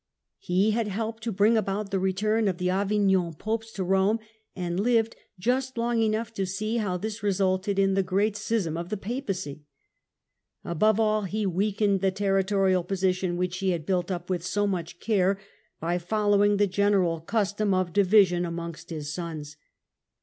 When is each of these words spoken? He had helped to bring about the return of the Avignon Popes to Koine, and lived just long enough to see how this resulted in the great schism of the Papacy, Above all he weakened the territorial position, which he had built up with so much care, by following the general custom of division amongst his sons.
He 0.39 0.71
had 0.71 0.87
helped 0.87 1.21
to 1.25 1.31
bring 1.31 1.55
about 1.55 1.91
the 1.91 1.99
return 1.99 2.47
of 2.47 2.57
the 2.57 2.71
Avignon 2.71 3.35
Popes 3.35 3.71
to 3.73 3.83
Koine, 3.85 4.17
and 4.55 4.79
lived 4.79 5.15
just 5.37 5.77
long 5.77 6.01
enough 6.01 6.33
to 6.33 6.45
see 6.47 6.77
how 6.77 6.97
this 6.97 7.21
resulted 7.21 7.77
in 7.77 7.93
the 7.93 8.01
great 8.01 8.35
schism 8.35 8.77
of 8.77 8.89
the 8.89 8.97
Papacy, 8.97 9.63
Above 10.63 10.99
all 10.99 11.21
he 11.25 11.45
weakened 11.45 12.01
the 12.01 12.09
territorial 12.09 12.83
position, 12.83 13.37
which 13.37 13.59
he 13.59 13.69
had 13.69 13.85
built 13.85 14.09
up 14.09 14.27
with 14.27 14.43
so 14.43 14.65
much 14.65 14.99
care, 14.99 15.39
by 15.79 15.99
following 15.99 16.57
the 16.57 16.65
general 16.65 17.19
custom 17.21 17.71
of 17.71 17.93
division 17.93 18.43
amongst 18.43 18.89
his 18.89 19.13
sons. 19.13 19.55